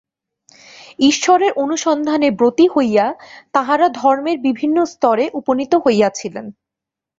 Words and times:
ঈশ্বরের 1.01 1.51
অনুসন্ধানে 1.55 2.29
ব্রতী 2.31 2.65
হইয়া 2.67 3.05
তাঁহারা 3.53 3.87
ধর্মের 3.91 4.37
বিভিন্ন 4.39 4.77
স্তরে 4.85 5.25
উপনীত 5.33 5.73
হইয়াছিলেন। 5.85 6.45